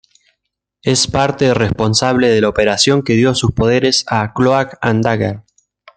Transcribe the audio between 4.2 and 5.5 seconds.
Cloak and Dagger.